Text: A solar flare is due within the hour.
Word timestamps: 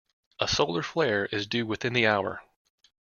A 0.39 0.47
solar 0.47 0.81
flare 0.81 1.25
is 1.27 1.45
due 1.45 1.67
within 1.67 1.93
the 1.93 2.07
hour. 2.07 2.41